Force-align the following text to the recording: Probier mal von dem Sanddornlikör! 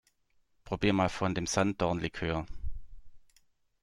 Probier 0.63 0.93
mal 0.93 1.09
von 1.09 1.35
dem 1.35 1.45
Sanddornlikör! 1.45 2.47